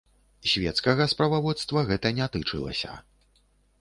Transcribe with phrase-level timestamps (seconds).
[0.51, 2.91] Свецкага справаводства гэта не тычылася.